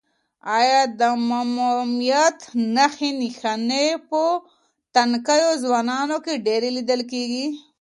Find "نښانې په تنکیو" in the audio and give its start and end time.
3.19-5.51